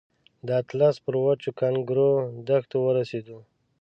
[0.47, 2.09] د اطلس پر وچو کانکرو
[2.47, 3.37] دښتو ورسېدو.